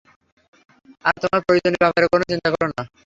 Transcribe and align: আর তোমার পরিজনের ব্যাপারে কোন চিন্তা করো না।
আর 1.05 1.15
তোমার 1.21 1.41
পরিজনের 1.47 1.81
ব্যাপারে 1.83 2.05
কোন 2.11 2.21
চিন্তা 2.31 2.49
করো 2.53 2.67
না। 2.71 2.83